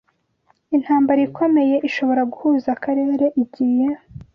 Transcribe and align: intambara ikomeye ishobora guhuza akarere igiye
intambara 0.75 1.19
ikomeye 1.29 1.75
ishobora 1.87 2.21
guhuza 2.31 2.67
akarere 2.75 3.25
igiye 3.43 3.87